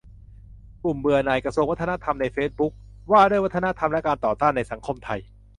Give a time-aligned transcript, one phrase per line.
[0.83, 2.73] "กลุ่มเบื่อหน่ายกระทรวงวัฒนธรรมในเฟซบุ๊ก:
[3.11, 5.19] ว่าด้วยวัฒนธรรมและการต่อต้านในสังคมไทย"